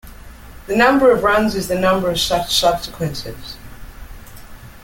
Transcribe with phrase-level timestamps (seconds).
[0.65, 3.55] The number of runs is the number of such sub-sequences.